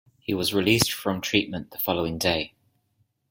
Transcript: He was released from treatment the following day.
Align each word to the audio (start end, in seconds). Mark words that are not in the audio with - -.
He 0.19 0.33
was 0.33 0.51
released 0.51 0.91
from 0.91 1.21
treatment 1.21 1.69
the 1.69 1.77
following 1.77 2.17
day. 2.17 2.55